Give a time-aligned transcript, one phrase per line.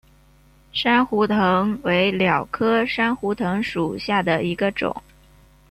[0.73, 5.03] 珊瑚藤为蓼科珊瑚藤属下的一个种。